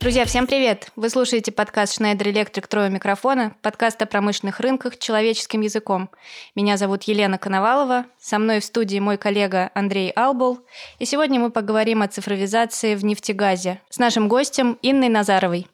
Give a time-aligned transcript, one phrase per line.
[0.00, 0.90] Друзья, всем привет!
[0.96, 6.10] Вы слушаете подкаст Schneider Electric «Трое микрофона», подкаст о промышленных рынках человеческим языком.
[6.54, 10.60] Меня зовут Елена Коновалова, со мной в студии мой коллега Андрей Албул,
[10.98, 15.66] и сегодня мы поговорим о цифровизации в нефтегазе с нашим гостем Инной Назаровой.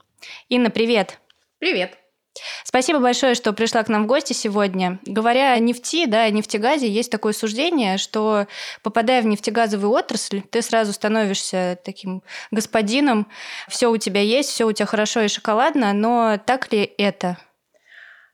[0.49, 1.19] Инна, привет!
[1.59, 2.00] Привет!
[2.65, 4.99] Спасибо большое, что пришла к нам в гости сегодня.
[5.05, 8.47] Говоря о нефти, да, о нефтегазе, есть такое суждение, что
[8.83, 13.27] попадая в нефтегазовую отрасль, ты сразу становишься таким господином,
[13.69, 17.39] все у тебя есть, все у тебя хорошо и шоколадно, но так ли это?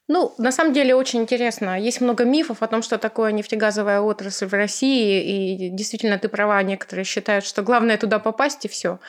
[0.09, 1.79] Ну, на самом деле очень интересно.
[1.79, 6.63] Есть много мифов о том, что такое нефтегазовая отрасль в России, и действительно ты права,
[6.63, 8.99] некоторые считают, что главное туда попасть и все.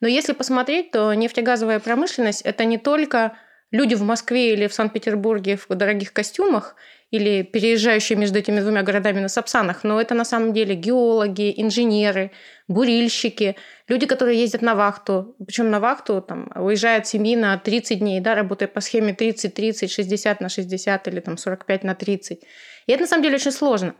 [0.00, 3.36] Но если посмотреть, то нефтегазовая промышленность это не только
[3.74, 6.76] люди в Москве или в Санкт-Петербурге в дорогих костюмах
[7.10, 12.30] или переезжающие между этими двумя городами на Сапсанах, но это на самом деле геологи, инженеры,
[12.68, 13.56] бурильщики,
[13.88, 18.36] люди, которые ездят на вахту, причем на вахту там, уезжают семьи на 30 дней, да,
[18.36, 22.42] работая по схеме 30-30, 60 на 60 или там 45 на 30.
[22.86, 23.96] И это на самом деле очень сложно.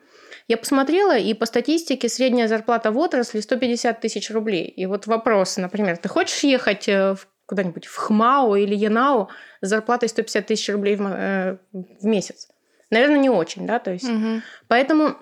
[0.46, 4.66] Я посмотрела, и по статистике средняя зарплата в отрасли 150 тысяч рублей.
[4.66, 9.28] И вот вопрос, например, ты хочешь ехать э, в куда-нибудь в ХМАО или Янау
[9.60, 12.48] с зарплатой 150 тысяч рублей в, э, в месяц.
[12.90, 14.08] Наверное, не очень, да, то есть.
[14.08, 14.42] Угу.
[14.68, 15.16] Поэтому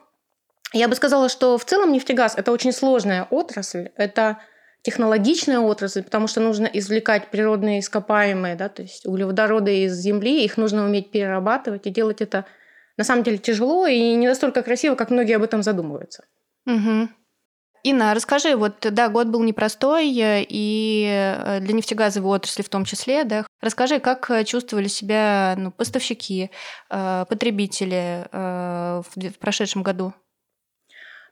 [0.72, 4.38] я бы сказала, что в целом нефтегаз это очень сложная отрасль, это
[4.82, 10.56] технологичная отрасль, потому что нужно извлекать природные ископаемые, да, то есть углеводороды из земли, их
[10.56, 12.46] нужно уметь перерабатывать и делать это
[12.96, 16.24] на самом деле тяжело и не настолько красиво, как многие об этом задумываются.
[16.66, 17.08] Угу.
[17.84, 22.84] Инна, расскажи, вот, да, год был непростой, э, и э, для нефтегазовой отрасли в том
[22.84, 23.44] числе, да.
[23.60, 26.50] Расскажи, как э, чувствовали себя ну, поставщики,
[26.88, 30.12] потребители в прошедшем году?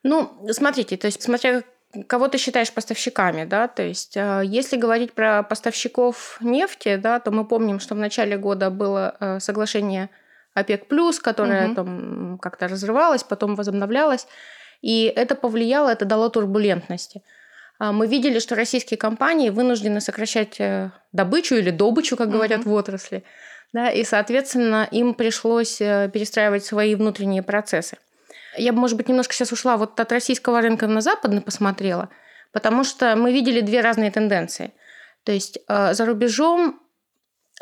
[0.03, 1.63] Ну, смотрите, то есть, смотря
[2.07, 7.45] кого ты считаешь поставщиками, да, то есть, если говорить про поставщиков нефти, да, то мы
[7.45, 10.09] помним, что в начале года было соглашение
[10.55, 10.87] ОПЕК+,
[11.23, 11.75] которое угу.
[11.75, 14.27] там как-то разрывалось, потом возобновлялось.
[14.83, 17.23] И это повлияло, это дало турбулентности.
[17.79, 22.69] А, мы видели, что российские компании вынуждены сокращать э, добычу или добычу, как говорят mm-hmm.
[22.69, 23.25] в отрасли,
[23.73, 27.99] да, и, соответственно, им пришлось э, перестраивать свои внутренние процессы.
[28.57, 32.09] Я бы, может быть, немножко сейчас ушла вот от российского рынка на западный посмотрела,
[32.53, 34.73] потому что мы видели две разные тенденции.
[35.25, 36.81] То есть э, за рубежом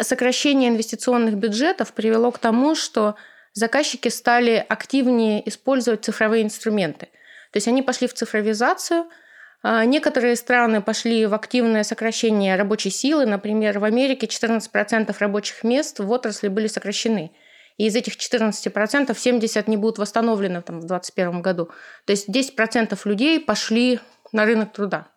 [0.01, 3.17] сокращение инвестиционных бюджетов привело к тому, что
[3.55, 7.07] заказчики стали активнее использовать цифровые инструменты.
[7.53, 9.07] То есть они пошли в цифровизацию,
[9.63, 13.27] а, Некоторые страны пошли в активное сокращение рабочей силы.
[13.27, 17.33] Например, в Америке 14% рабочих мест в отрасли были сокращены.
[17.77, 21.71] И из этих 14% 70 не будут восстановлены там, в 2021 году.
[22.07, 24.01] То есть 10% людей пошли
[24.33, 25.09] на рынок труда.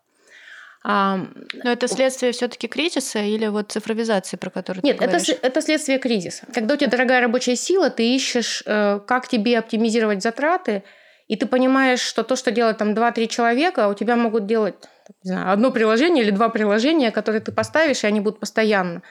[0.84, 1.28] Но
[1.64, 5.30] это следствие все-таки кризиса или вот цифровизации, про которую Нет, ты говоришь?
[5.30, 6.46] это, это следствие кризиса.
[6.54, 10.84] Когда у тебя дорогая рабочая сила, ты ищешь, э, как тебе оптимизировать затраты,
[11.28, 14.76] и ты понимаешь, что то, что делают там 2-3 человека, у тебя могут делать
[15.24, 19.04] не знаю, одно приложение или два приложения, которые ты поставишь, и они будут постоянно.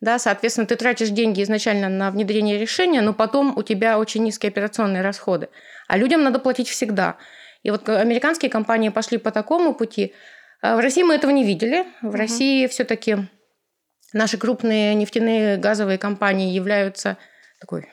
[0.00, 4.50] Да, соответственно, ты тратишь деньги изначально на внедрение решения, но потом у тебя очень низкие
[4.50, 5.48] операционные расходы.
[5.88, 7.16] А людям надо платить всегда.
[7.62, 10.35] И вот американские компании пошли по такому пути– а
[10.74, 11.84] в России мы этого не видели.
[12.02, 12.16] В угу.
[12.16, 13.18] России все-таки
[14.12, 17.16] наши крупные нефтяные газовые компании являются
[17.60, 17.88] такой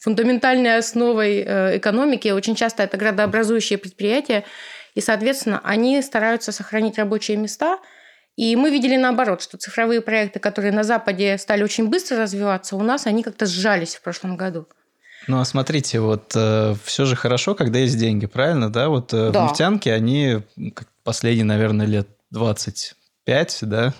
[0.00, 2.28] фундаментальной основой э, экономики.
[2.28, 4.44] Очень часто это градообразующие предприятия.
[4.94, 7.78] И, соответственно, они стараются сохранить рабочие места.
[8.36, 12.82] И мы видели наоборот, что цифровые проекты, которые на Западе стали очень быстро развиваться, у
[12.82, 14.68] нас они как-то сжались в прошлом году.
[15.26, 18.88] Ну, а смотрите, вот э, все же хорошо, когда есть деньги, правильно, да?
[18.88, 19.46] Вот э, да.
[19.46, 20.42] в нефтянке они
[21.08, 23.94] последние, наверное, лет 25, да,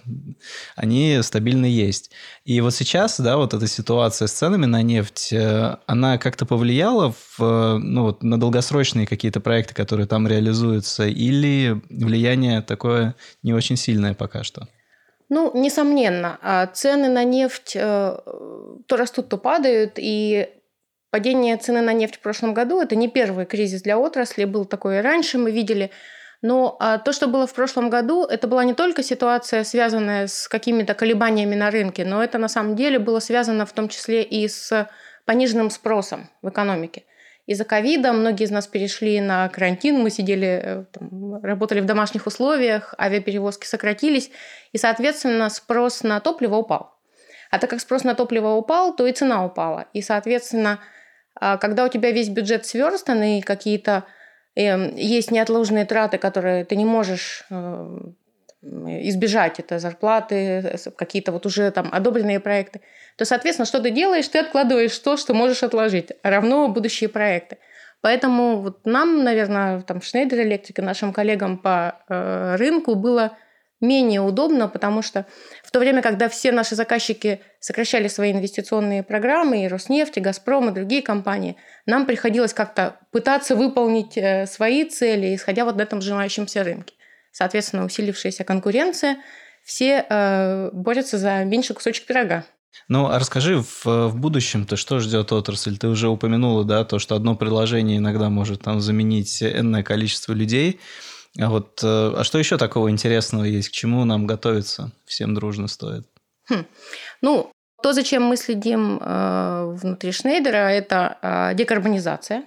[0.76, 2.10] они стабильно есть.
[2.44, 7.14] И вот сейчас, да, вот эта ситуация с ценами на нефть, э, она как-то повлияла
[7.38, 13.76] в, ну, вот, на долгосрочные какие-то проекты, которые там реализуются, или влияние такое не очень
[13.76, 14.68] сильное пока что?
[15.30, 18.18] Ну, несомненно, а цены на нефть э,
[18.86, 20.50] то растут, то падают, и
[21.10, 24.98] падение цены на нефть в прошлом году– это не первый кризис для отрасли, был такой
[24.98, 25.90] и раньше, мы видели–
[26.40, 30.48] но а, то, что было в прошлом году, это была не только ситуация, связанная с
[30.48, 34.46] какими-то колебаниями на рынке, но это на самом деле было связано в том числе и
[34.46, 34.88] с
[35.24, 37.04] пониженным спросом в экономике.
[37.46, 42.26] Из-за ковида многие из нас перешли на карантин, мы сидели, э, там, работали в домашних
[42.26, 44.30] условиях, авиаперевозки сократились,
[44.72, 46.98] и, соответственно, спрос на топливо упал.
[47.50, 49.86] А так как спрос на топливо упал, то и цена упала.
[49.94, 50.78] И, соответственно,
[51.34, 54.04] а, когда у тебя весь бюджет сверстан и какие-то
[54.62, 57.98] есть неотложные траты, которые ты не можешь э,
[58.62, 62.80] избежать, это зарплаты, какие-то вот уже там одобренные проекты,
[63.16, 64.28] то, соответственно, что ты делаешь?
[64.28, 67.58] Ты откладываешь то, что можешь отложить, равно будущие проекты.
[68.00, 73.36] Поэтому вот нам, наверное, там Schneider Electric и нашим коллегам по э, рынку было
[73.80, 75.26] менее удобно, потому что
[75.62, 80.68] в то время, когда все наши заказчики сокращали свои инвестиционные программы, и Роснефть, и Газпром,
[80.68, 86.00] и другие компании, нам приходилось как-то пытаться выполнить э, свои цели, исходя вот на этом
[86.00, 86.94] сжимающемся рынке.
[87.30, 89.18] Соответственно, усилившаяся конкуренция,
[89.64, 92.44] все э, борются за меньший кусочек пирога.
[92.88, 95.76] Ну, а расскажи, в, в будущем-то что ждет отрасль?
[95.76, 100.80] Ты уже упомянула, да, то, что одно предложение иногда может там заменить энное количество людей.
[101.40, 103.68] А вот, э, а что еще такого интересного есть?
[103.68, 106.06] К чему нам готовиться всем дружно стоит?
[106.48, 106.66] Хм.
[107.22, 112.44] Ну, то, зачем мы следим э, внутри Шнейдера, это э, декарбонизация.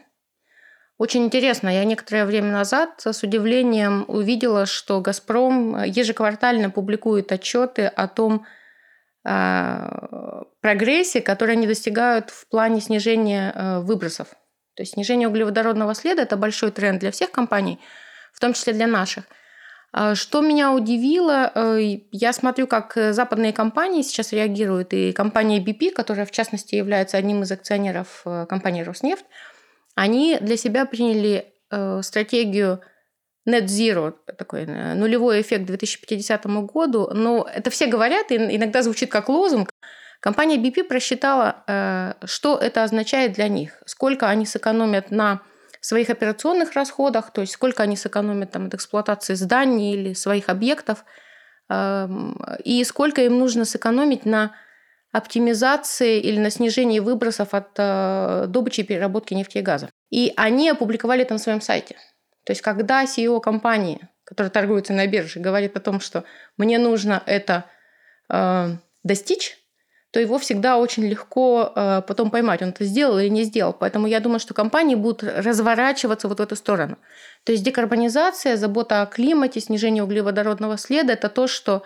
[0.97, 8.07] Очень интересно, я некоторое время назад с удивлением увидела, что «Газпром» ежеквартально публикует отчеты о
[8.07, 8.45] том
[9.25, 14.27] э, прогрессе, который они достигают в плане снижения э, выбросов.
[14.75, 17.79] То есть снижение углеводородного следа– это большой тренд для всех компаний–
[18.41, 19.23] том числе для наших.
[19.93, 25.91] А, что меня удивило, э, я смотрю, как западные компании сейчас реагируют, и компания BP,
[25.91, 29.25] которая в частности является одним из акционеров э, компании Роснефть,
[29.95, 32.81] они для себя приняли э, стратегию
[33.47, 39.11] net zero, такой нулевой эффект к 2050 году, но это все говорят, и иногда звучит
[39.11, 39.71] как лозунг.
[40.19, 45.41] Компания BP просчитала, что это означает для них, сколько они сэкономят на
[45.81, 51.03] своих операционных расходах, то есть сколько они сэкономят там, от эксплуатации зданий или своих объектов,
[51.69, 54.55] эм, и сколько им нужно сэкономить на
[55.11, 59.89] оптимизации или на снижении выбросов от э, добычи и переработки нефти и газа.
[60.09, 61.95] И они опубликовали это на своем сайте.
[62.45, 66.23] То есть когда CEO компании, которая торгуется на бирже, говорит о том, что
[66.57, 67.65] мне нужно это
[68.29, 68.69] э,
[69.03, 69.57] достичь,
[70.11, 73.73] то его всегда очень легко э, потом поймать, он это сделал или не сделал.
[73.73, 76.97] Поэтому я думаю, что компании будут разворачиваться вот в эту сторону.
[77.45, 81.83] То есть декарбонизация, забота о климате, снижение углеводородного следа– это то, что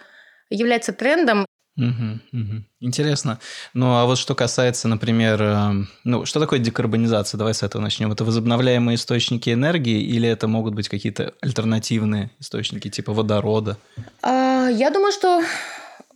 [0.49, 1.45] является трендом.
[1.77, 2.63] Угу, угу.
[2.79, 3.39] Интересно.
[3.73, 5.71] Ну, а вот что касается, например, э,
[6.03, 7.37] ну, что такое декарбонизация?
[7.37, 8.11] Давай с этого начнем.
[8.11, 13.77] Это возобновляемые источники энергии или это могут быть какие-то альтернативные источники, типа водорода?
[14.23, 15.43] А, я думаю, что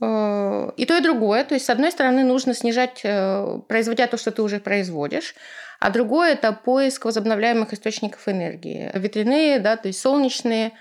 [0.01, 1.43] и то, и другое.
[1.43, 5.35] То есть, с одной стороны, нужно снижать, э, производя то, что ты уже производишь,
[5.79, 8.91] а другое– это поиск возобновляемых источников энергии.
[8.93, 10.71] Ветряные, да, то есть солнечные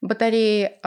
[0.00, 0.78] батареи.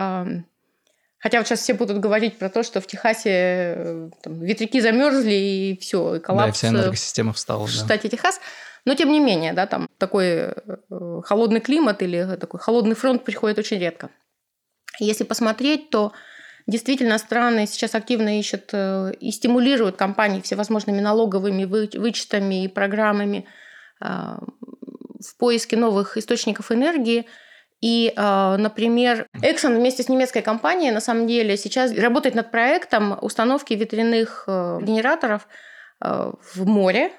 [1.22, 5.34] Хотя вот сейчас все будут говорить про то, что в Техасе э, там, ветряки замерзли
[5.34, 6.46] и все, и коллапс.
[6.46, 7.68] Да, и вся энергосистема встала.
[7.68, 8.10] В штате да.
[8.10, 8.40] Техас.
[8.86, 10.54] Но тем не менее, да, там такой
[11.24, 14.10] холодный климат или такой холодный фронт приходит очень редко.
[15.00, 16.14] Если посмотреть, то
[16.68, 23.48] Действительно, страны сейчас активно ищут э, и стимулируют компании всевозможными налоговыми вычетами и программами
[24.00, 24.40] а,
[25.20, 27.26] в поиске новых источников энергии.
[27.82, 33.18] И, а, например, Exxon вместе с немецкой компанией на самом деле сейчас работает над проектом
[33.22, 35.48] установки ветряных э, генераторов
[36.04, 37.12] э, в море,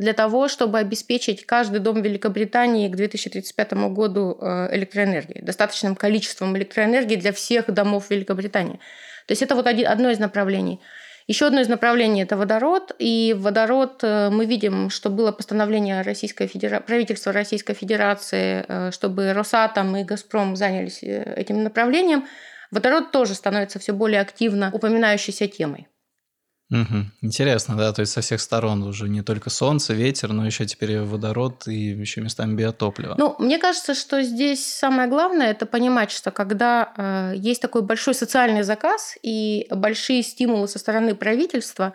[0.00, 7.16] для того, чтобы обеспечить каждый дом Великобритании к 2035 году э, электроэнергией, достаточным количеством электроэнергии
[7.16, 8.80] для всех домов Великобритании.
[9.26, 10.80] То есть это вот одно из направлений.
[11.26, 12.96] Еще одно из направлений– это водород.
[12.98, 16.80] И водород э, мы видим, что было постановление Российской Федера...
[16.80, 22.26] правительства Российской Федерации, э, чтобы Росатом и Газпром занялись этим направлением.
[22.70, 25.88] Водород тоже становится все более активно упоминающейся темой.
[26.70, 27.06] Угу.
[27.22, 31.00] Интересно, да, то есть со всех сторон уже не только солнце, ветер, но еще теперь
[31.00, 33.16] водород и еще местами биотопливо.
[33.18, 38.14] Ну, мне кажется, что здесь самое главное это понимать, что когда э, есть такой большой
[38.14, 41.92] социальный заказ и большие стимулы со стороны правительства,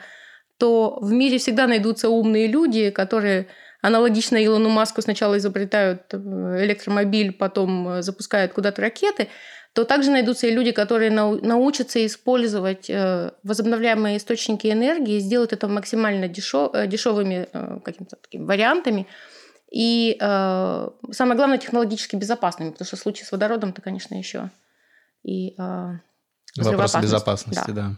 [0.57, 3.47] то в мире всегда найдутся умные люди, которые
[3.81, 6.17] аналогично Илону Маску сначала изобретают э,
[6.65, 9.29] электромобиль, потом э, запускают куда-то ракеты,
[9.75, 16.29] то также найдутся и люди, которые научатся использовать э, возобновляемые источники энергии, сделают это максимально
[16.29, 19.05] дешев, э, дешевыми э, какими-то такими вариантами.
[19.69, 24.49] И самое главное, технологически безопасными, потому что в случае с водородом это, конечно, еще
[25.23, 25.53] и
[26.57, 27.73] Вопрос безопасности, да.
[27.73, 27.91] да.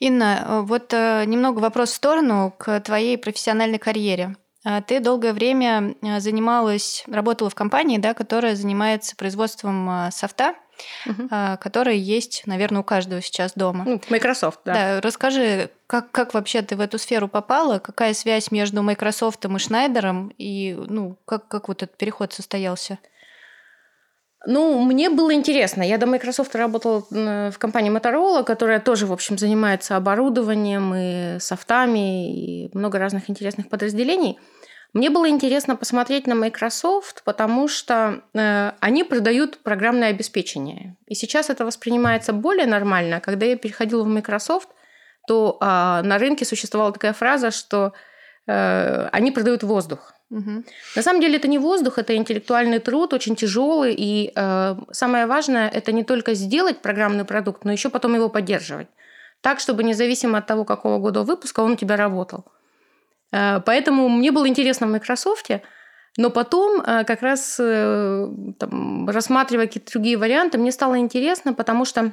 [0.00, 4.36] Инна, вот немного вопрос в сторону к твоей профессиональной карьере.
[4.64, 10.54] А, ты долгое время а, занималась, работала в компании, да, которая занимается производством а, софта.
[11.06, 11.28] угу.
[11.60, 13.84] которые есть, наверное, у каждого сейчас дома.
[13.86, 14.74] Ну, Microsoft, да.
[14.74, 19.58] Да, расскажи, как, как вообще ты в эту сферу попала, какая связь между Microsoft и
[19.58, 22.98] Шнайдером, и ну, как, как вот этот переход состоялся?
[24.46, 25.82] Ну, мне было интересно.
[25.82, 32.64] Я до Microsoft работала в компании Motorola, которая тоже, в общем, занимается оборудованием и софтами,
[32.66, 34.38] и много разных интересных подразделений.
[34.94, 40.96] Мне было интересно посмотреть на Microsoft, потому что э, они продают программное обеспечение.
[41.08, 43.20] И сейчас это воспринимается более нормально.
[43.20, 44.68] Когда я переходила в Microsoft,
[45.26, 47.92] то э, на рынке существовала такая фраза, что
[48.46, 50.14] э, они продают воздух.
[50.34, 50.64] Угу.
[50.96, 53.94] На самом деле это не воздух, это интеллектуальный труд, очень тяжелый.
[53.96, 58.88] И э, самое важное это не только сделать программный продукт, но еще потом его поддерживать.
[59.40, 62.44] Так, чтобы независимо от того, какого года выпуска он у тебя работал.
[63.30, 65.50] Э, поэтому мне было интересно в Microsoft,
[66.16, 71.84] но потом, э, как раз э, там, рассматривая какие-то другие варианты, мне стало интересно, потому
[71.84, 72.10] что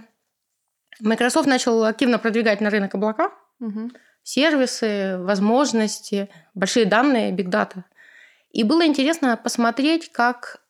[1.00, 3.90] Microsoft начал активно продвигать на рынок облака, угу.
[4.22, 7.84] сервисы, возможности, большие данные, big data.
[8.52, 10.62] И было интересно посмотреть, как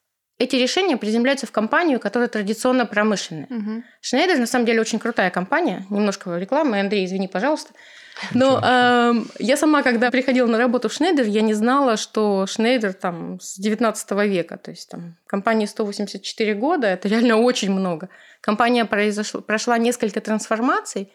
[0.41, 3.45] эти решения приземляются в компанию, которая традиционно промышленная.
[3.49, 3.83] Угу.
[4.01, 5.85] Schneider на самом деле очень крутая компания.
[5.89, 6.79] Немножко рекламы.
[6.79, 7.73] Андрей, извини, пожалуйста.
[8.33, 12.93] Но э, я сама, когда приходила на работу в Шнейдер, я не знала, что Шнейдер
[12.93, 14.57] там с 19 века.
[14.57, 18.09] То есть там компании 184 года, это реально очень много.
[18.41, 21.11] Компания произошла, прошла несколько трансформаций.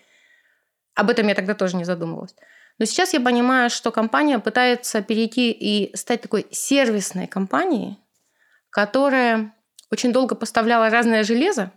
[0.95, 2.35] Об этом я тогда тоже не задумывалась.
[2.78, 7.99] Но сейчас я понимаю, что компания пытается перейти и стать такой сервисной компанией,
[8.71, 9.54] которая
[9.90, 11.73] очень долго поставляла разное железо,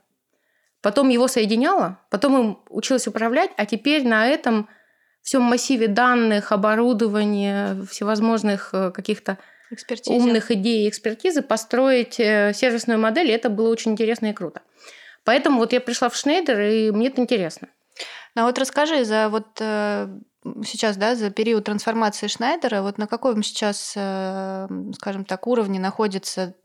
[0.81, 4.67] потом его соединяла, потом им училась управлять, а теперь на этом
[5.21, 9.37] всем массиве данных, оборудования, всевозможных э, каких-то
[9.69, 10.17] Экспертизе.
[10.17, 14.61] умных идей и экспертизы построить э, сервисную модель, и это было очень интересно и круто.
[15.25, 17.67] Поэтому вот я пришла в Шнейдер, и мне это интересно.
[18.35, 20.07] Ну а вот расскажи за вот э,
[20.63, 26.55] сейчас, да, за период трансформации Шнайдера, вот на каком сейчас, скажем так, уровне находится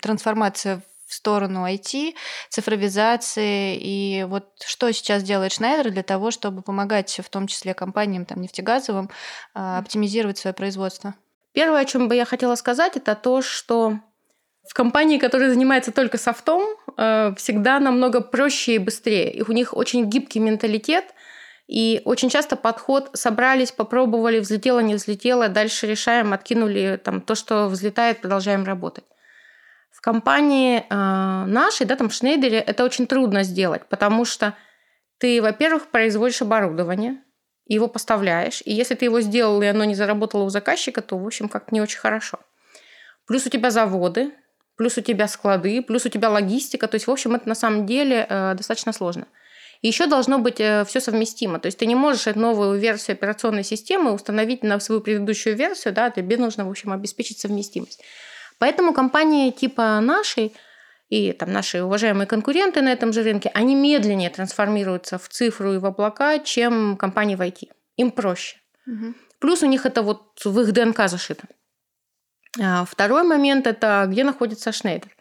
[0.00, 2.14] трансформация в сторону IT,
[2.48, 8.24] цифровизации, и вот что сейчас делает Шнайдер для того, чтобы помогать в том числе компаниям
[8.24, 9.10] там, нефтегазовым
[9.54, 11.14] а, оптимизировать свое производство?
[11.52, 14.00] Первое, о чем бы я хотела сказать, это то, что
[14.68, 16.62] в компании, которая занимается только софтом,
[16.96, 19.30] э, всегда намного проще и быстрее.
[19.30, 21.13] И у них очень гибкий менталитет,
[21.66, 27.68] и очень часто подход собрались, попробовали, взлетело, не взлетело, дальше решаем, откинули там то, что
[27.68, 29.04] взлетает, продолжаем работать
[30.04, 30.94] компании э,
[31.46, 34.54] нашей, да, там в Шнейдере, это очень трудно сделать, потому что
[35.16, 37.22] ты, во-первых, производишь оборудование,
[37.64, 41.24] его поставляешь, и если ты его сделал, и оно не заработало у заказчика, то, в
[41.24, 42.38] общем, как-то не очень хорошо.
[43.26, 44.34] Плюс у тебя заводы,
[44.76, 47.86] плюс у тебя склады, плюс у тебя логистика, то есть, в общем, это на самом
[47.86, 49.26] деле э, достаточно сложно.
[49.84, 51.58] Еще должно быть э, все совместимо.
[51.58, 55.92] То есть ты не можешь эту новую версию операционной системы установить на свою предыдущую версию,
[55.92, 58.02] да, тебе нужно, в общем, обеспечить совместимость.
[58.58, 60.54] Поэтому компании типа нашей
[61.10, 65.78] и там наши уважаемые конкуренты на этом же рынке, они медленнее трансформируются в цифру и
[65.78, 67.68] в облака, чем компании в IT.
[67.96, 68.56] Им проще.
[68.86, 69.14] Угу.
[69.38, 71.44] Плюс у них это вот в их ДНК зашито.
[72.58, 75.14] А второй момент– это где находится Шнейдер.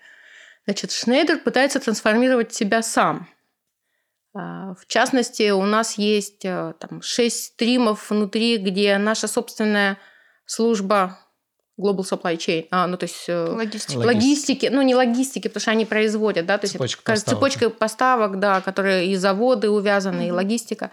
[0.65, 3.27] Значит, Шнейдер пытается трансформировать себя сам.
[4.35, 9.99] А, в частности, у нас есть э, там, шесть стримов внутри, где наша собственная
[10.45, 11.19] служба
[11.79, 13.97] Global Supply Chain, а, ну то есть э, логистики.
[13.97, 17.39] логистики, ну не логистики, потому что они производят, да, то есть цепочка, это, поставок.
[17.39, 20.27] цепочка поставок, да, которые и заводы увязаны, mm-hmm.
[20.27, 20.91] и логистика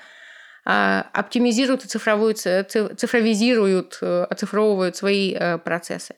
[0.67, 6.17] а, оптимизируют и цифровую, цифровизируют, э, оцифровывают свои процессы.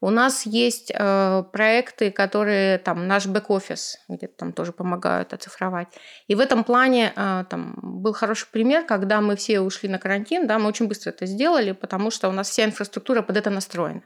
[0.00, 5.88] У нас есть э, проекты, которые там наш бэк-офис где-то там тоже помогают оцифровать.
[6.28, 10.46] И в этом плане э, там был хороший пример, когда мы все ушли на карантин,
[10.46, 14.02] да, мы очень быстро это сделали, потому что у нас вся инфраструктура под это настроена.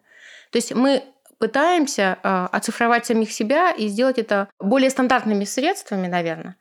[0.51, 1.03] То есть мы
[1.39, 6.57] пытаемся э, оцифровать самих себя и сделать это более стандартными средствами, наверное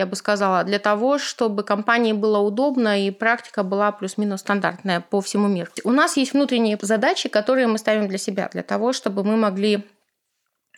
[0.00, 5.20] я бы сказала, для того, чтобы компании было удобно и практика была плюс-минус стандартная по
[5.20, 5.70] всему миру.
[5.84, 9.84] У нас есть внутренние задачи, которые мы ставим для себя, для того, чтобы мы могли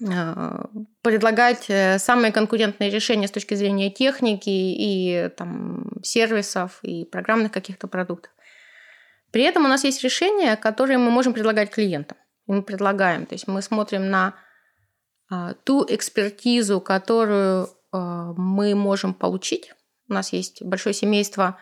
[0.01, 0.65] э,
[1.03, 7.87] предлагать э, самые конкурентные решения с точки зрения техники и там, сервисов и программных каких-то
[7.87, 8.33] продуктов.
[9.31, 12.19] При этом у нас есть решения, которые мы можем предлагать клиентам.
[12.49, 14.35] И мы предлагаем, то есть мы смотрим на
[15.31, 19.73] а, ту экспертизу, которую мы можем получить.
[20.09, 21.59] У нас есть большое семейство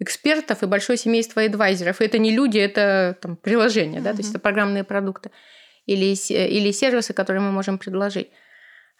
[0.00, 2.00] экспертов и большое семейство адвайзеров.
[2.00, 4.02] И это не люди, это там, приложения, mm-hmm.
[4.02, 5.30] да, то есть это программные продукты
[5.86, 8.28] или, или сервисы, которые мы можем предложить.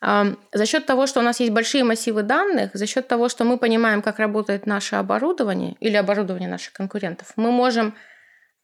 [0.01, 3.59] За счет того, что у нас есть большие массивы данных, за счет того, что мы
[3.59, 7.95] понимаем, как работает наше оборудование или оборудование наших конкурентов, мы можем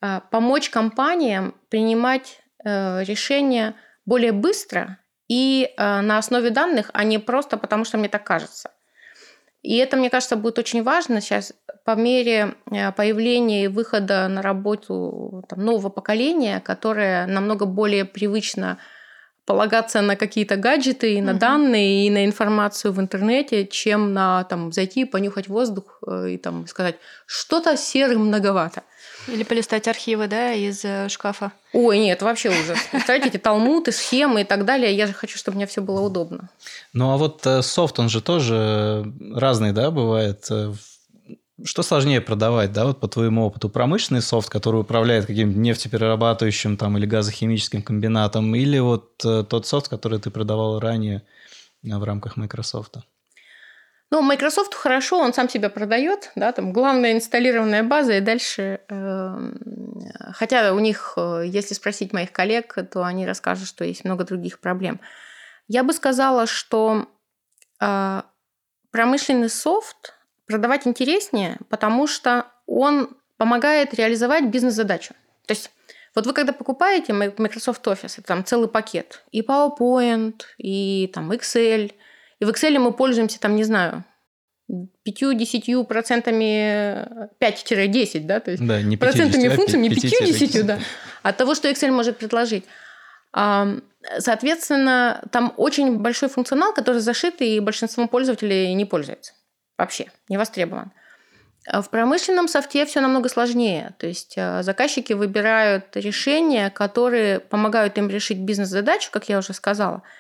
[0.01, 3.75] а, помочь компаниям принимать э, решения
[4.07, 8.71] более быстро и э, на основе данных, а не просто потому, что мне так кажется.
[9.63, 11.55] И это, мне кажется, будет очень важно сейчас
[11.85, 18.79] по мере э, появления и выхода на работу там, нового поколения, которое намного более привычно
[19.47, 21.41] полагаться на какие-то гаджеты и на угу.
[21.41, 26.97] данные и на информацию в интернете, чем на там зайти, понюхать воздух и там сказать
[27.27, 28.83] что-то серым многовато.
[29.29, 31.53] Или полистать архивы, да, из э, шкафа.
[31.73, 32.79] Ой, нет, вообще ужас.
[32.91, 34.95] Представляете, эти талмуты, схемы и так далее.
[34.95, 36.51] Я же хочу, чтобы мне все было удобно.
[36.93, 40.47] Ну, а вот э, софт, он же тоже разный, да, бывает.
[40.51, 40.75] Э,
[41.65, 43.69] что сложнее продавать, да, вот по твоему опыту?
[43.69, 50.19] Промышленный софт, который управляет каким-то нефтеперерабатывающим там или газохимическим комбинатом, или вот тот софт, который
[50.19, 51.23] ты продавал ранее
[51.83, 52.97] в рамках Microsoft?
[54.15, 59.37] Ну, Microsoft хорошо, он сам себя продает, да, там главная инсталлированная база, и дальше, э,
[60.35, 64.61] хотя у них, э, если спросить моих коллег, то они расскажут, что есть много других
[64.61, 65.01] проблем.
[65.67, 67.09] Я бы сказала, что
[67.81, 68.23] э,
[68.93, 70.15] промышленный софт
[70.47, 75.15] продавать интереснее, потому что он помогает реализовать бизнес-задачу.
[75.47, 75.73] То есть
[76.15, 81.93] вот вы когда покупаете Microsoft Office, это там целый пакет, и PowerPoint, и там Excel–
[82.41, 84.05] и в Excel мы пользуемся, там, не знаю,
[84.71, 87.07] 5-10 процентами,
[87.41, 90.79] 5-10, да, то есть да, не процентами функций, не 50, да,
[91.23, 92.65] от того, что Excel может предложить.
[94.19, 99.33] Соответственно, там очень большой функционал, который зашит, и большинство пользователей не пользуется.
[99.77, 100.93] Вообще, не востребован.
[101.67, 103.95] А в промышленном софте все намного сложнее.
[103.99, 110.03] То есть а, заказчики выбирают решения, которые помогают им решить бизнес-задачу, как я уже сказала–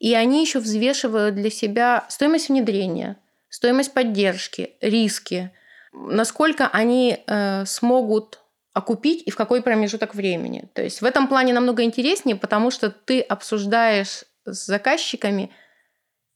[0.00, 3.18] и они еще взвешивают для себя стоимость внедрения,
[3.50, 5.52] стоимость поддержки, риски,
[5.92, 8.40] насколько они э, смогут
[8.72, 10.68] окупить и в какой промежуток времени.
[10.74, 15.50] То есть в этом плане намного интереснее, потому что ты обсуждаешь с заказчиками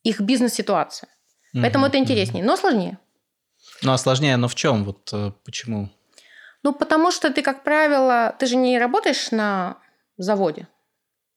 [0.02, 1.09] их бизнес-ситуацию.
[1.09, 1.61] Mm-hmm.
[1.62, 2.98] Поэтому это интереснее, но сложнее.
[3.83, 4.85] Ну а сложнее, но в чем?
[4.85, 5.88] Вот э, почему?
[6.62, 9.79] Ну, потому что ты, как правило, ты же не работаешь на
[10.18, 10.66] заводе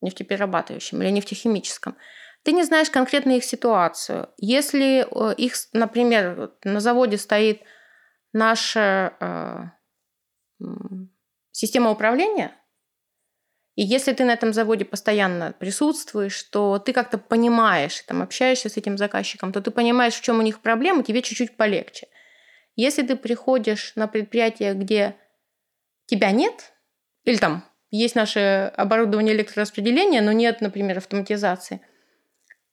[0.02, 1.96] нефтеперерабатывающем или нефтехимическом
[2.48, 4.30] ты не знаешь конкретно их ситуацию.
[4.38, 7.62] Если э, их, например, на заводе стоит
[8.32, 10.66] наша э,
[11.52, 12.56] система управления,
[13.76, 18.78] и если ты на этом заводе постоянно присутствуешь, то ты как-то понимаешь, там, общаешься с
[18.78, 22.08] этим заказчиком, то ты понимаешь, в чем у них проблема, тебе чуть-чуть полегче.
[22.78, 25.18] Если ты приходишь на предприятие, где
[26.06, 26.72] тебя нет,
[27.26, 31.82] или там есть наше оборудование электрораспределения, но нет, например, автоматизации–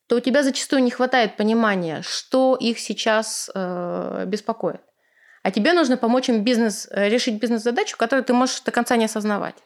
[0.06, 4.80] то у тебя зачастую не хватает понимания, что их сейчас э, беспокоит.
[5.42, 9.06] А тебе нужно помочь им бизнес, э, решить бизнес-задачу, которую ты можешь до конца не
[9.06, 9.56] осознавать.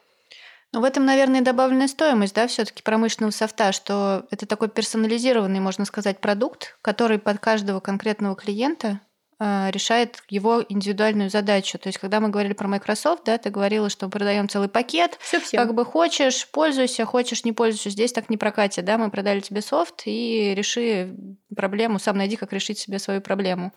[0.71, 5.83] Но в этом, наверное, добавленная стоимость, да, все-таки промышленного софта, что это такой персонализированный, можно
[5.83, 9.01] сказать, продукт, который под каждого конкретного клиента
[9.39, 11.79] решает его индивидуальную задачу.
[11.79, 15.17] То есть, когда мы говорили про Microsoft, да, ты говорила, что мы продаем целый пакет.
[15.21, 15.55] Все, все.
[15.55, 17.89] Как бы хочешь, пользуйся, хочешь, не пользуйся.
[17.89, 21.15] Здесь так не прокатит, да, мы продали тебе софт и реши
[21.55, 23.71] проблему, сам найди, как решить себе свою проблему.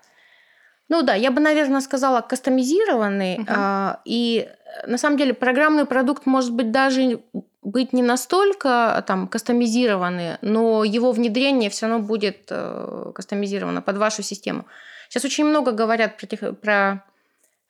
[0.89, 3.39] Ну да, я бы, наверное, сказала кастомизированный.
[3.39, 3.47] Угу.
[3.49, 4.49] А, и
[4.87, 7.23] на самом деле программный продукт может быть даже
[7.63, 14.23] быть не настолько там кастомизированный, но его внедрение все равно будет э, кастомизировано под вашу
[14.23, 14.67] систему.
[15.13, 17.05] Сейчас очень много говорят про, тех, про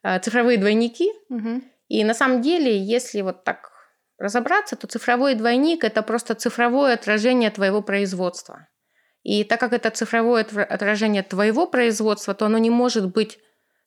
[0.01, 1.11] э, цифровые двойники.
[1.27, 1.61] Угу.
[1.89, 3.69] И на самом деле, если вот так
[4.17, 8.69] разобраться, то цифровой двойник это просто цифровое отражение твоего производства.
[9.23, 13.39] И так как это цифровое отражение твоего производства, то оно не может быть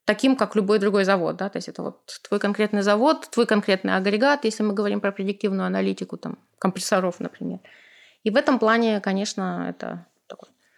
[0.05, 1.37] таким, как любой другой завод.
[1.37, 1.49] Да?
[1.49, 5.67] То есть это вот твой конкретный завод, твой конкретный агрегат, если мы говорим про предиктивную
[5.67, 7.61] аналитику там, компрессоров, например.
[8.23, 10.05] И в этом плане, конечно, это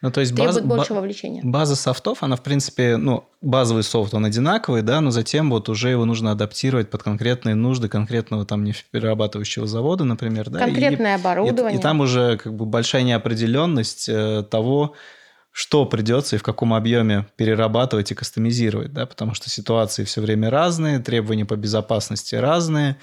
[0.00, 1.42] ну, то есть требует больше вовлечения.
[1.42, 5.90] База софтов, она, в принципе, ну, базовый софт, он одинаковый, да, но затем вот уже
[5.90, 10.61] его нужно адаптировать под конкретные нужды конкретного там нефтеперерабатывающего завода, например, да.
[10.61, 11.76] Конкретное и, оборудование.
[11.76, 14.94] И, и там уже как бы большая неопределенность э, того,
[15.50, 20.50] что придется и в каком объеме перерабатывать и кастомизировать, да, потому что ситуации все время
[20.50, 22.98] разные, требования по безопасности разные,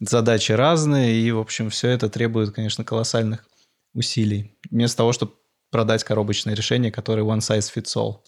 [0.00, 3.44] задачи разные, и, в общем, все это требует, конечно, колоссальных
[3.94, 4.58] усилий.
[4.70, 5.34] Вместо того, чтобы
[5.72, 8.18] продать коробочное решение, которое one size fits all,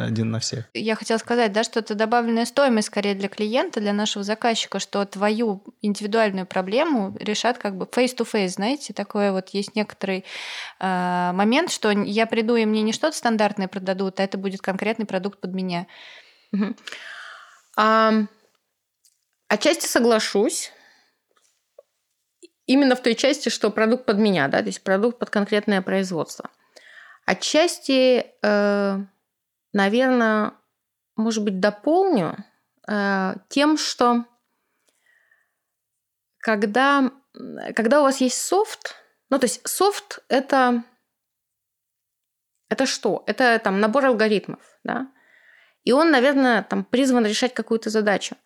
[0.00, 0.66] один на всех.
[0.72, 5.04] Я хотела сказать, да, что это добавленная стоимость скорее для клиента, для нашего заказчика, что
[5.04, 10.24] твою индивидуальную проблему решат как бы face-to-face, знаете, такое вот есть некоторый
[10.78, 15.04] э, момент, что я приду, и мне не что-то стандартное продадут, а это будет конкретный
[15.04, 15.88] продукт под меня.
[16.52, 16.76] Угу.
[17.78, 18.12] А,
[19.48, 20.70] отчасти соглашусь,
[22.66, 26.48] именно в той части, что продукт под меня, да, то есть продукт под конкретное производство–
[27.24, 28.98] Отчасти, э,
[29.72, 30.54] наверное,
[31.16, 32.36] может быть, дополню
[32.88, 34.24] э, тем, что
[36.38, 37.12] когда,
[37.76, 38.96] когда у вас есть софт,
[39.30, 40.82] ну, то есть софт– это,
[42.68, 43.22] это что?
[43.26, 45.10] Это там набор алгоритмов, да?
[45.84, 48.36] И он, наверное, там призван решать какую-то задачу.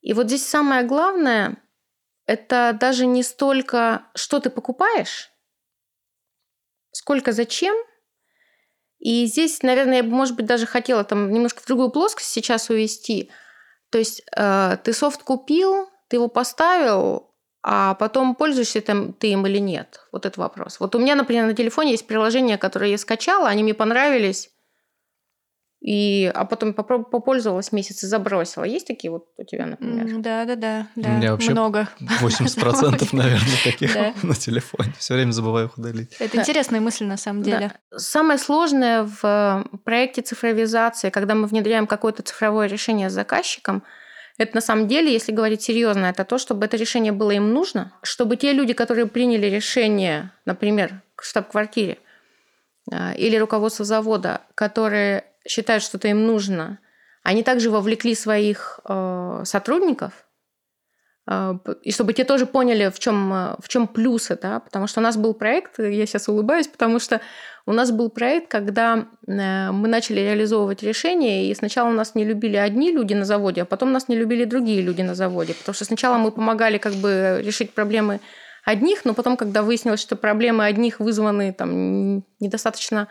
[0.00, 1.56] И вот здесь самое главное–
[2.26, 5.30] это даже не столько, что ты покупаешь,
[6.92, 7.74] сколько зачем–
[8.98, 12.68] и здесь, наверное, я бы, может быть, даже хотела там немножко в другую плоскость сейчас
[12.68, 13.30] увести.
[13.90, 19.46] То есть э, ты софт купил, ты его поставил, а потом пользуешься там ты им
[19.46, 20.00] или нет?
[20.12, 20.80] Вот этот вопрос.
[20.80, 24.50] Вот у меня, например, на телефоне есть приложения, которые я скачала, они мне понравились,
[25.80, 28.64] и, а потом попользовалась месяц и забросила.
[28.64, 30.18] Есть такие вот у тебя, например?
[30.18, 31.08] Да, да, да, да.
[31.08, 31.88] У меня вообще много.
[32.00, 34.92] 80% наверное, таких на телефоне.
[34.98, 36.16] Все время забываю их удалить.
[36.18, 37.72] Это интересная мысль на самом деле.
[37.94, 43.84] Самое сложное в э, проекте цифровизации, когда мы внедряем какое-то цифровое решение с заказчиком,
[44.36, 47.92] это на самом деле, если говорить серьезно, это то, чтобы это решение было им нужно,
[48.02, 51.98] чтобы те люди, которые приняли решение, например, в штаб-квартире,
[52.90, 56.78] э, или руководство завода, которые считают, что это им нужно,
[57.22, 60.12] они также вовлекли своих э, сотрудников,
[61.28, 65.00] э, и чтобы те тоже поняли, в чем, э, в чем плюсы, да, потому что
[65.00, 67.20] у нас был проект, я сейчас улыбаюсь, потому что
[67.66, 72.56] у нас был проект, когда э, мы начали реализовывать решения, и сначала нас не любили
[72.56, 75.84] одни люди на заводе, а потом нас не любили другие люди на заводе, потому что
[75.84, 78.20] сначала мы помогали как бы решить проблемы
[78.64, 83.08] одних, но потом, когда выяснилось, что проблемы одних вызваны там недостаточно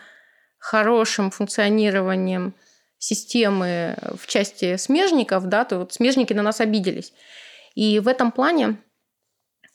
[0.58, 2.54] хорошим функционированием
[2.98, 7.14] системы в части смежников, да, то вот смежники на нас обиделись.
[7.76, 8.78] И в этом плане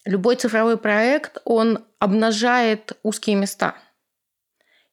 [0.05, 3.77] любой цифровой проект, он обнажает узкие места.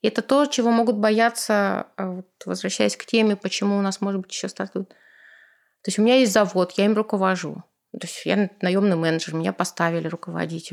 [0.02, 4.32] Это то, чего могут бояться, а, вот, возвращаясь к теме, почему у нас, может быть,
[4.32, 4.90] еще стартует.
[4.90, 7.64] То есть у меня есть завод, я им руковожу.
[7.92, 10.72] То есть я наемный менеджер, меня поставили руководить.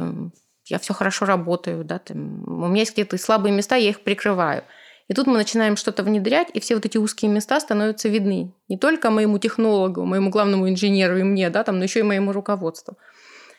[0.66, 4.64] Я все хорошо работаю, да, там, у меня есть какие-то слабые места, я их прикрываю.
[5.08, 8.54] И тут мы начинаем что-то внедрять, и все вот эти узкие места становятся видны.
[8.68, 12.32] Не только моему технологу, моему главному инженеру и мне, да, там, но еще и моему
[12.32, 12.98] руководству.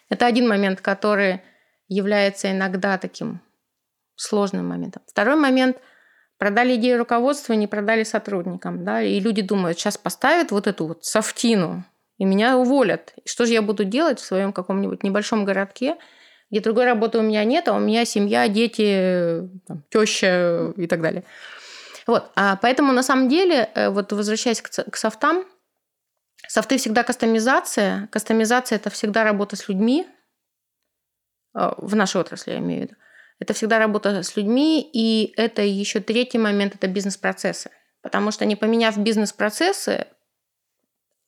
[0.10, 1.42] Это один момент, который
[1.88, 3.42] является иногда таким
[4.16, 5.04] сложным моментом.
[5.08, 5.78] Второй момент–
[6.38, 8.84] продали идею руководства, не продали сотрудникам.
[8.84, 11.84] Да, и люди думают, сейчас поставят вот эту вот софтину,
[12.18, 13.14] и меня уволят.
[13.24, 15.98] И что же я буду делать в своем каком-нибудь небольшом городке–
[16.50, 21.02] где другой работы у меня нет, а у меня семья, дети, там, теща и так
[21.02, 21.24] далее.
[22.06, 25.46] Вот, а поэтому на самом деле, э, вот возвращаясь к, к софтам,
[26.48, 28.08] софты всегда кастомизация.
[28.12, 30.08] Кастомизация– это всегда работа с людьми,
[31.54, 32.96] э, в нашей отрасли я имею в виду.
[33.40, 37.72] Это всегда работа с людьми, и это еще третий момент– это бизнес-процессы.
[38.02, 40.08] Потому что не поменяв бизнес-процессы,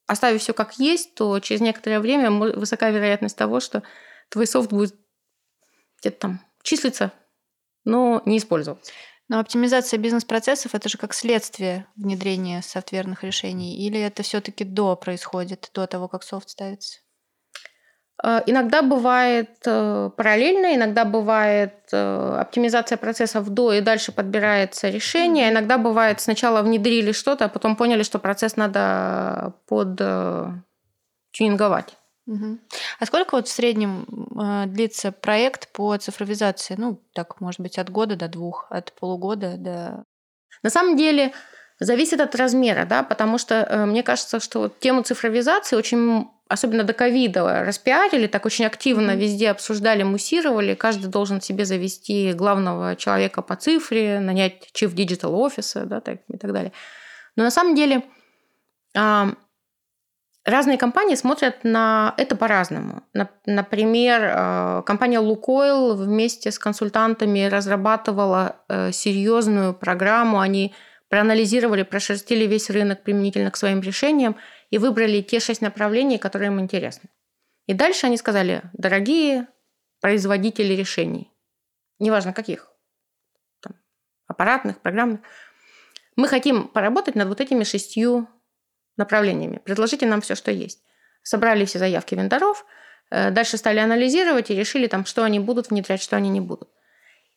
[0.08, 3.84] оставив все как есть, то через некоторое время высока вероятность того, что
[4.29, 4.95] твой софт будет
[6.02, 7.12] где-то там числится,
[7.86, 8.92] но не использоваться.
[9.28, 15.70] Но оптимизация бизнес-процессов это же как следствие внедрения софтверных решений, или это все-таки до происходит,
[15.74, 17.00] до того, как софт ставится?
[18.24, 25.52] Э, иногда бывает э, параллельно, иногда бывает э, оптимизация процессов до и дальше подбирается решение.
[25.52, 30.02] Иногда бывает сначала внедрили что-то, а потом поняли, что процесс надо под
[31.32, 31.96] тюнинговать.
[32.30, 32.60] Угу.
[33.00, 34.06] А сколько вот в среднем
[34.39, 36.76] э, длится проект по цифровизации?
[36.78, 40.04] Ну, так, может быть, от года до двух, от полугода до...
[40.62, 41.34] На самом деле,
[41.80, 46.84] зависит от размера, да, потому что э, мне кажется, что вот тему цифровизации очень, особенно
[46.84, 49.18] до ковида, распиарили, так очень активно mm-hmm.
[49.18, 50.76] везде обсуждали, муссировали.
[50.76, 56.38] Каждый должен себе завести главного человека по цифре, нанять chief digital офиса, да, так, и
[56.38, 56.74] так далее.
[57.36, 58.04] Но на самом деле
[60.45, 63.04] Разные компании смотрят на это по-разному.
[63.45, 70.39] Например, э, компания Лукойл вместе с консультантами разрабатывала э, серьезную программу.
[70.39, 70.73] Они
[71.10, 74.38] проанализировали, прошерстили весь рынок применительно к своим решениям
[74.69, 77.10] и выбрали те шесть направлений, которые им интересны.
[77.67, 79.47] И дальше они сказали, дорогие
[79.99, 81.32] производители решений,
[81.99, 82.71] неважно каких,
[83.60, 83.73] там,
[84.25, 85.19] аппаратных, программных.
[86.15, 88.28] Мы хотим поработать над вот этими шестью
[89.00, 89.62] направлениями.
[89.64, 90.80] Предложите нам все, что есть.
[91.24, 92.66] Собрали все заявки вендоров,
[93.10, 96.70] э, дальше стали анализировать и решили, там, что они будут внедрять, что они не будут.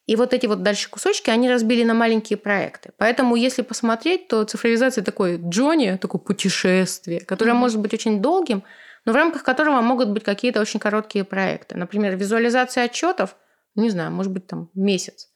[0.07, 2.91] И вот эти вот дальше кусочки, они разбили на маленькие проекты.
[2.99, 7.55] Поэтому, если посмотреть, то цифровизация такой Джонни, такое путешествие, которое mm-hmm.
[7.55, 8.65] может быть очень долгим,
[9.05, 11.77] но в рамках которого могут быть какие-то очень короткие проекты.
[11.79, 13.37] Например, визуализация отчетов,
[13.77, 15.29] не знаю, может быть, там месяц.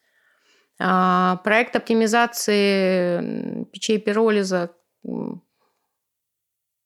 [0.79, 4.71] А, проект оптимизации печей пиролиза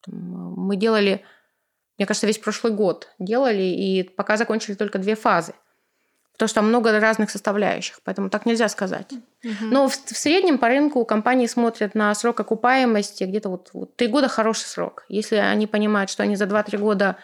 [0.07, 1.25] мы делали,
[1.99, 5.55] мне кажется, весь прошлый год делали, и пока закончили только две фазы.
[6.33, 9.13] Потому что там много разных составляющих, поэтому так нельзя сказать.
[9.13, 9.67] Угу.
[9.71, 14.07] Но в, в среднем по рынку компании смотрят на срок окупаемости где-то вот, вот 3
[14.07, 15.05] года хороший срок.
[15.11, 17.17] Если они понимают, что они за 2-3 года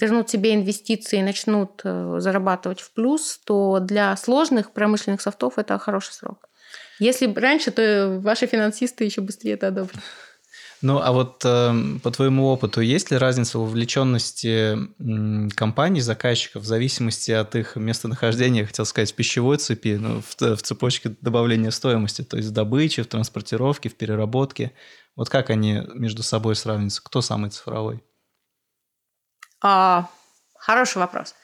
[0.00, 5.76] вернут себе инвестиции и начнут э, зарабатывать в плюс, то для сложных промышленных софтов это
[5.78, 6.48] хороший срок.
[6.98, 10.00] Если раньше, то ваши финансисты еще быстрее это одобрят.
[10.82, 16.64] Ну, а вот э, по твоему опыту, есть ли разница в вовлеченности э, компаний, заказчиков
[16.64, 21.70] в зависимости от их местонахождения, хотел сказать, в пищевой цепи, ну, в, в цепочке добавления
[21.70, 24.72] стоимости, то есть в добыче, в транспортировке, в переработке?
[25.14, 27.02] Вот как они между собой сравниваются?
[27.04, 28.02] Кто самый цифровой?
[29.62, 30.08] А,
[30.56, 31.36] хороший вопрос.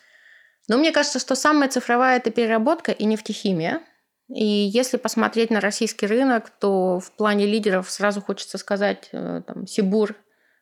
[0.67, 3.83] Но мне кажется, что самая цифровая– это переработка и нефтехимия–
[4.29, 9.67] и если посмотреть на российский рынок, то в плане лидеров сразу хочется сказать э, там,
[9.67, 10.15] Сибур,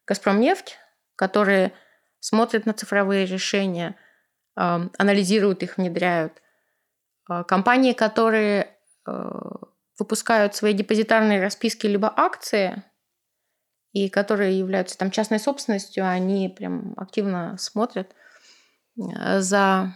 [0.07, 0.79] Газпромнефть,
[1.17, 1.73] которые
[2.21, 3.97] смотрят на цифровые решения,
[4.55, 6.41] анализируют их, внедряют.
[7.29, 8.77] А, компании, которые
[9.07, 9.13] э,
[9.99, 12.83] выпускают свои депозитарные расписки либо акции,
[13.93, 18.15] и которые являются там частной собственностью, они прям активно смотрят
[18.99, 19.95] э, за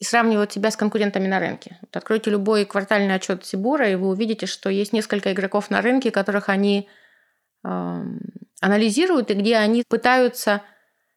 [0.00, 1.78] и сравнивают себя с конкурентами на рынке.
[1.82, 6.10] Вот откройте любой квартальный отчет Сибура, и вы увидите, что есть несколько игроков на рынке,
[6.10, 6.88] которых они
[7.62, 8.02] э,
[8.60, 10.62] анализируют, и где они пытаются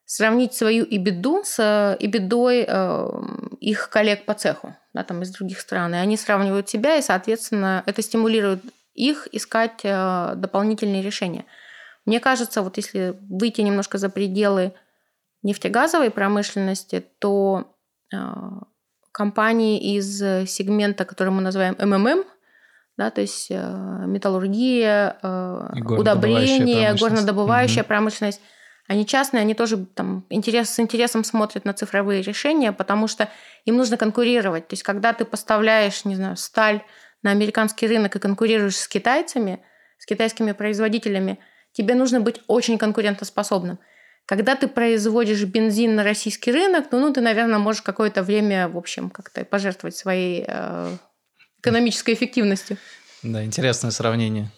[0.04, 3.08] сравнить свою ибиду с ибидой э,
[3.60, 5.94] их коллег по цеху, да, там из других стран.
[5.94, 11.46] И они сравнивают себя, и, соответственно, это стимулирует их искать э, дополнительные решения.
[12.04, 14.74] Мне кажется, вот если выйти немножко за пределы
[15.42, 17.74] нефтегазовой промышленности, то
[18.12, 18.16] э,
[19.14, 22.24] компании из э, сегмента, который мы называем МММ,
[22.96, 23.54] да, то есть э,
[24.06, 27.88] металлургия, э, удобрение, горнодобывающая угу.
[27.88, 28.40] промышленность.
[28.88, 33.28] Они частные, они тоже там, интерес, с интересом смотрят на цифровые решения, потому что
[33.64, 34.66] им нужно конкурировать.
[34.66, 36.82] То есть когда ты поставляешь, не знаю, сталь
[37.22, 39.64] на американский рынок и конкурируешь с китайцами,
[39.98, 41.38] с китайскими производителями,
[41.72, 43.78] тебе нужно быть очень конкурентоспособным.
[44.26, 48.78] Когда ты производишь бензин на российский рынок, ну, ну ты, наверное, можешь какое-то время, в
[48.78, 50.96] общем, как-то пожертвовать своей э,
[51.60, 52.78] экономической эффективностью.
[53.22, 54.50] Да, интересное сравнение.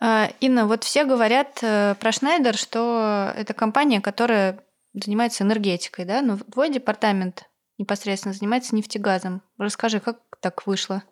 [0.00, 4.60] А, Инна, вот все говорят э, про Шнайдер, что это компания, которая
[4.92, 6.22] занимается энергетикой, да?
[6.22, 7.44] Но твой департамент
[7.78, 9.42] непосредственно занимается нефтегазом.
[9.56, 11.02] Расскажи, как так вышло?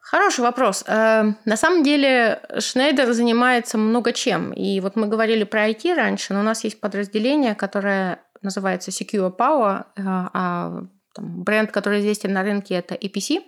[0.00, 0.82] Хороший вопрос.
[0.86, 4.52] Э, на самом деле Шнейдер занимается много чем.
[4.52, 9.36] И вот мы говорили про IT раньше, но у нас есть подразделение, которое называется Secure
[9.36, 10.82] Power, э, а
[11.14, 13.42] там, бренд, который известен на рынке, это EPC,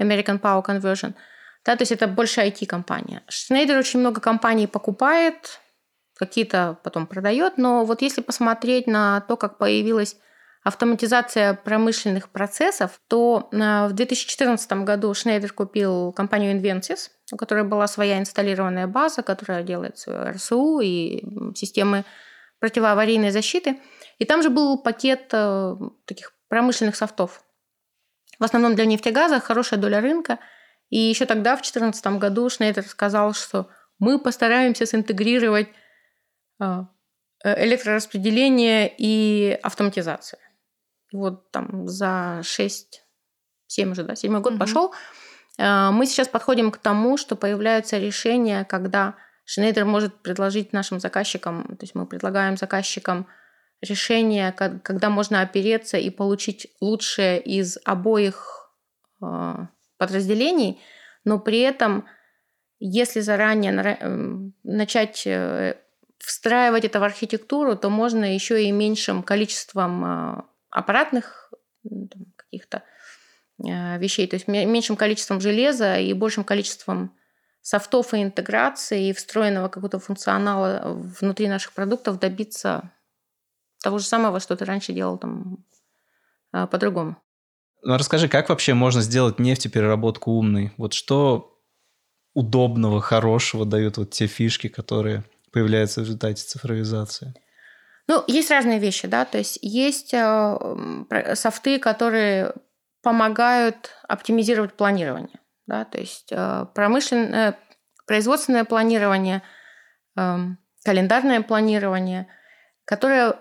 [0.00, 1.14] American Power Conversion.
[1.64, 3.22] Да, то есть это больше IT-компания.
[3.28, 5.60] Шнейдер очень много компаний покупает,
[6.16, 10.16] какие-то потом продает, но вот если посмотреть на то, как появилась
[10.62, 17.86] автоматизация промышленных процессов, то э, в 2014 году Шнейдер купил компанию Invensys, у которой была
[17.86, 22.04] своя инсталлированная база, которая делает свою РСУ и системы
[22.58, 23.80] противоаварийной защиты.
[24.18, 27.42] И там же был пакет э, таких промышленных софтов.
[28.38, 30.38] В основном для нефтегаза, хорошая доля рынка.
[30.90, 33.68] И еще тогда, в 2014 году, Шнейдер сказал, что
[33.98, 35.68] мы постараемся синтегрировать
[36.60, 36.84] э,
[37.44, 40.38] электрораспределение и автоматизацию
[41.12, 43.02] вот там за 6,
[43.66, 44.60] 7 уже, да, седьмой год угу.
[44.60, 44.94] пошел,
[45.58, 51.64] э, мы сейчас подходим к тому, что появляются решения, когда Шнейдер может предложить нашим заказчикам,
[51.64, 53.26] то есть мы предлагаем заказчикам
[53.80, 58.70] решение, когда можно опереться и получить лучшее из обоих
[59.22, 59.54] э,
[59.96, 60.80] подразделений,
[61.24, 62.06] но при этом,
[62.78, 65.76] если заранее эм, начать э,
[66.18, 71.52] встраивать это в архитектуру, то можно еще и меньшим количеством аппаратных
[72.36, 72.82] каких-то
[73.64, 77.14] э, вещей, то есть меньшим количеством железа и большим количеством
[77.62, 80.82] софтов и интеграции и встроенного какого-то функционала
[81.20, 82.90] внутри наших продуктов добиться
[83.82, 85.64] того же самого, что ты раньше делал там
[86.52, 87.16] э, по-другому.
[87.82, 90.72] Ну, расскажи, как вообще можно сделать нефтепереработку умной?
[90.76, 91.58] Вот что
[92.34, 97.34] удобного, хорошего дают вот те фишки, которые появляются в результате цифровизации?
[98.10, 102.52] Ну, есть разные вещи, да, то есть есть э, софты, которые
[103.04, 107.56] помогают оптимизировать планирование, да, то есть э, промышленное,
[108.08, 109.42] производственное планирование,
[110.16, 110.38] э,
[110.84, 112.26] календарное планирование,
[112.84, 113.36] которое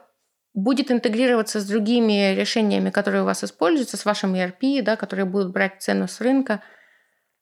[0.53, 5.51] будет интегрироваться с другими решениями, которые у вас используются, с вашим ERP, да, которые будут
[5.51, 6.61] брать цену с рынка.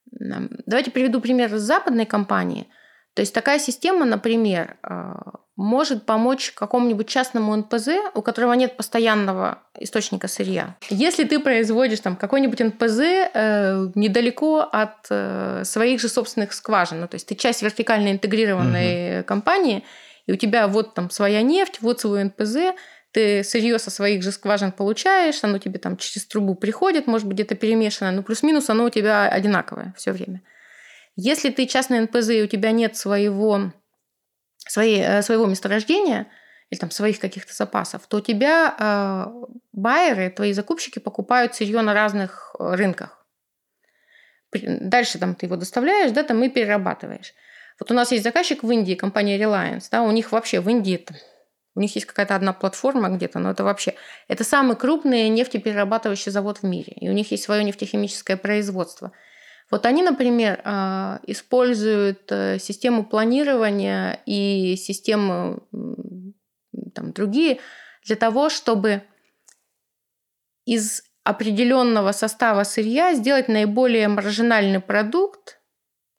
[0.05, 2.69] Давайте приведу пример с западной компании.
[3.17, 9.63] То есть такая система, например, а, может помочь какому-нибудь частному НПЗ, у которого нет постоянного
[9.79, 10.75] источника сырья.
[10.91, 12.99] Если ты производишь там какой-нибудь НПЗ
[13.33, 19.21] э, недалеко от э, своих же собственных скважин, ну, то есть ты часть вертикально интегрированной
[19.21, 19.25] угу.
[19.25, 19.83] компании,
[20.27, 22.75] и у тебя вот там своя нефть, вот свой НПЗ,
[23.13, 27.33] ты сырье со своих же скважин получаешь, оно тебе там через трубу приходит, может быть,
[27.33, 30.43] где-то перемешано, но плюс-минус оно у тебя одинаковое все время.
[31.17, 33.73] Если ты частный НПЗ и у тебя нет своего,
[34.59, 36.27] своей, э, своего месторождения
[36.69, 41.93] или там своих каких-то запасов, то у тебя э, байеры, твои закупщики покупают сырье на
[41.93, 43.25] разных э, рынках.
[44.53, 47.33] Дальше там ты его доставляешь, да, там и перерабатываешь.
[47.79, 51.05] Вот у нас есть заказчик в Индии, компания Reliance, да, у них вообще в Индии
[51.77, 53.93] у них есть какая-то одна платформа где-то, но это вообще...
[54.27, 56.91] Это самый крупный нефтеперерабатывающий завод в мире.
[56.93, 59.11] И у них есть свое нефтехимическое производство.
[59.69, 65.59] Вот они, например, а, используют э, систему планирования и системы
[66.95, 67.59] там, другие
[68.05, 69.03] для того, чтобы
[70.65, 75.59] из определенного состава сырья сделать наиболее маржинальный продукт,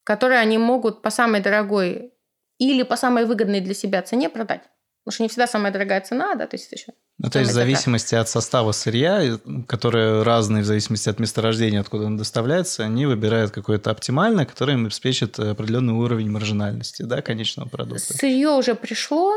[0.05, 2.13] который они могут по самой дорогой
[2.59, 4.63] или по самой выгодной для себя цене продать.
[5.09, 6.93] Потому что не всегда самая дорогая цена, да, то есть еще.
[7.17, 12.05] Ну, то есть в зависимости от состава сырья, которые разные в зависимости от месторождения, откуда
[12.05, 18.13] он доставляется, они выбирают какое-то оптимальное, которое им обеспечит определенный уровень маржинальности, да, конечного продукта.
[18.13, 19.33] Сырье уже пришло,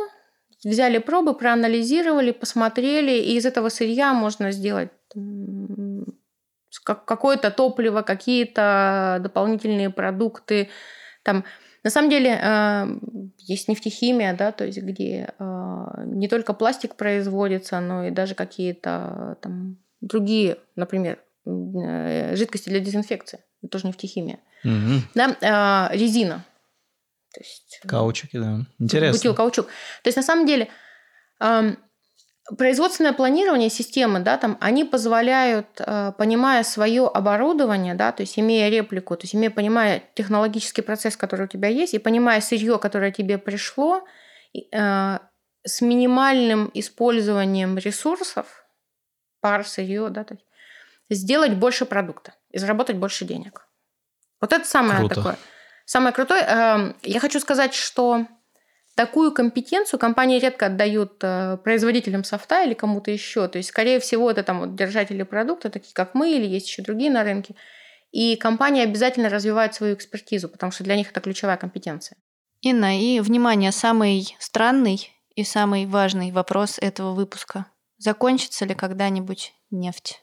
[0.62, 4.90] взяли пробы, проанализировали, посмотрели, и из этого сырья можно сделать
[6.84, 10.70] какое-то топливо, какие-то дополнительные продукты,
[11.24, 11.46] там
[11.84, 12.86] на самом деле э,
[13.38, 19.38] есть нефтехимия, да, то есть где э, не только пластик производится, но и даже какие-то
[19.42, 23.40] там другие, например, э, жидкости для дезинфекции.
[23.62, 24.40] Это тоже нефтехимия.
[24.64, 25.02] Угу.
[25.16, 26.46] Да, резина.
[27.34, 28.60] То есть, Каучуки, да.
[28.78, 29.18] Интересно.
[29.18, 29.66] Бутил каучук.
[30.04, 30.68] То есть на самом деле
[31.40, 31.78] эм,
[32.58, 38.70] производственное планирование системы, да, там, они позволяют, э, понимая свое оборудование, да, то есть имея
[38.70, 43.12] реплику, то есть имея, понимая технологический процесс, который у тебя есть, и понимая сырье, которое
[43.12, 44.06] тебе пришло,
[44.54, 45.20] э,
[45.64, 48.66] с минимальным использованием ресурсов,
[49.40, 50.46] пар, сырье, да, то есть,
[51.10, 53.68] сделать больше продукта и заработать больше денег.
[54.40, 55.16] Вот это самое Круто.
[55.16, 55.38] такое.
[55.86, 56.42] Самое крутое.
[56.44, 58.26] Эм, я хочу сказать, что
[58.96, 63.48] Такую компетенцию компании редко отдают э, производителям софта или кому-то еще.
[63.48, 66.82] То есть, скорее всего, это там вот держатели продукта, такие как мы, или есть еще
[66.82, 67.56] другие на рынке.
[68.12, 72.18] И компании обязательно развивают свою экспертизу, потому что для них это ключевая компетенция.
[72.62, 77.68] Инна, и, внимание, самый странный и самый важный вопрос этого выпуска.
[77.98, 80.22] Закончится ли когда-нибудь нефть?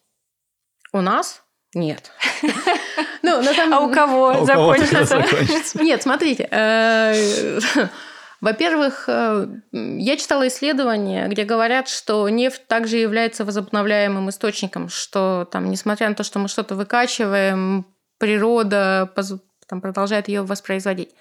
[0.92, 1.42] У нас?
[1.74, 2.12] Нет.
[3.20, 5.82] Ну, А у кого а закончится?
[5.82, 6.48] Нет, смотрите.
[8.40, 15.70] Во-первых, э, я читала исследования, где говорят, что нефть также является возобновляемым источником, что там,
[15.70, 17.84] несмотря на то, что мы что-то выкачиваем,
[18.18, 19.12] природа
[19.66, 21.14] там, продолжает ее воспроизводить.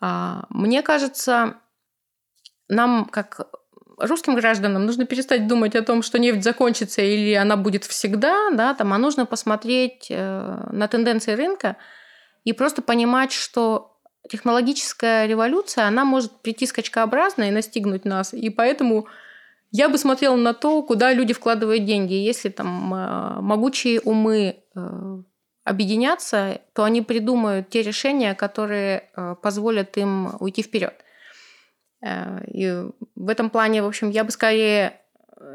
[0.00, 1.54] А, мне кажется,
[2.68, 3.48] нам, как
[3.98, 8.74] русским гражданам, нужно перестать думать о том, что нефть закончится или она будет всегда, да,
[8.74, 11.76] там, а нужно посмотреть э, на тенденции рынка
[12.44, 13.95] и просто понимать, что
[14.28, 18.34] технологическая революция, она может прийти скачкообразно и настигнуть нас.
[18.34, 19.06] И поэтому
[19.70, 22.14] я бы смотрела на то, куда люди вкладывают деньги.
[22.14, 25.22] Если там э, могучие умы э,
[25.64, 30.94] объединятся, то они придумают те решения, которые э, позволят им уйти вперед.
[32.52, 32.84] И
[33.16, 35.00] в этом плане, в общем, я бы скорее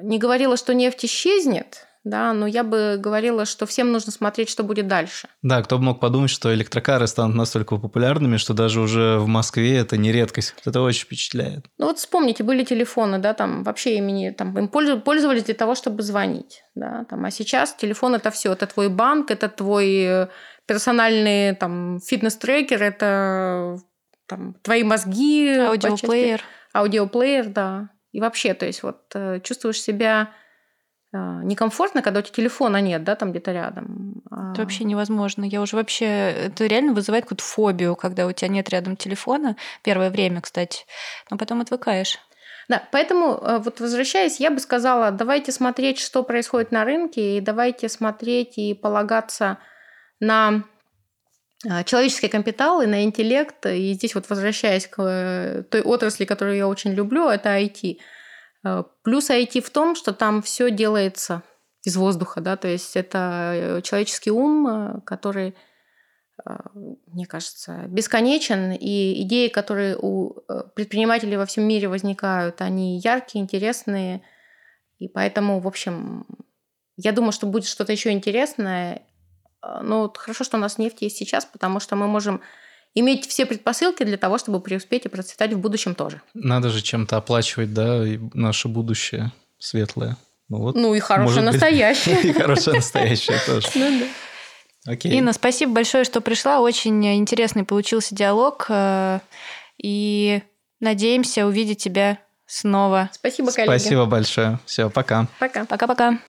[0.01, 4.63] не говорила, что нефть исчезнет, да, но я бы говорила, что всем нужно смотреть, что
[4.63, 5.27] будет дальше.
[5.43, 9.77] Да, кто бы мог подумать, что электрокары станут настолько популярными, что даже уже в Москве
[9.77, 10.55] это не редкость.
[10.65, 11.65] Это очень впечатляет.
[11.77, 16.01] Ну вот вспомните, были телефоны, да, там вообще имени, там им пользовались для того, чтобы
[16.01, 20.27] звонить, да, там, а сейчас телефон это все, это твой банк, это твой э,
[20.65, 23.77] персональный там фитнес-трекер, это
[24.25, 26.41] там твои мозги, аудиоплеер,
[26.73, 30.31] аудиоплеер, да, и вообще, то есть вот э, чувствуешь себя
[31.13, 34.23] некомфортно, когда у тебя телефона нет, да, там где-то рядом.
[34.29, 35.43] А это вообще невозможно.
[35.43, 36.05] Я уже вообще...
[36.05, 39.57] Это реально вызывает какую-то фобию, когда у тебя нет рядом телефона.
[39.83, 40.85] Первое время, кстати.
[41.29, 42.17] Но потом отвыкаешь.
[42.69, 47.41] Да, поэтому э, вот возвращаясь, я бы сказала, давайте смотреть, что происходит на рынке, и
[47.41, 49.57] давайте смотреть и полагаться
[50.21, 50.63] на
[51.69, 53.65] а, человеческий капитал и на интеллект.
[53.65, 57.97] И здесь вот возвращаясь к э, той отрасли, которую я очень люблю, это IT.
[58.63, 61.43] Э, плюс IT в том, что там все делается
[61.83, 65.55] из воздуха, да, то есть это э, человеческий ум, который,
[67.07, 70.41] мне кажется, бесконечен, и идеи, которые у
[70.75, 74.23] предпринимателей во всем мире возникают, они яркие, интересные,
[74.97, 76.25] и поэтому, в общем,
[76.97, 79.03] я думаю, что будет что-то еще интересное,
[79.61, 82.41] ну, вот хорошо, что у нас нефть есть сейчас, потому что мы можем
[82.95, 86.21] иметь все предпосылки для того, чтобы преуспеть и процветать в будущем тоже.
[86.33, 90.17] Надо же чем-то оплачивать, да, и наше будущее светлое.
[90.49, 92.21] Ну, вот, ну и хорошее настоящее.
[92.23, 93.69] И хорошее настоящее тоже.
[93.75, 94.91] Ну да.
[94.91, 95.13] Окей.
[95.13, 96.59] Инна, спасибо большое, что пришла.
[96.59, 98.65] Очень интересный получился диалог.
[98.67, 99.19] Э,
[99.81, 100.41] и
[100.81, 102.17] надеемся увидеть тебя
[102.47, 103.09] снова.
[103.13, 103.69] Спасибо, коллеги.
[103.69, 104.59] Спасибо большое.
[104.65, 105.27] Все, пока.
[105.39, 105.65] Пока.
[105.65, 106.19] Пока-пока.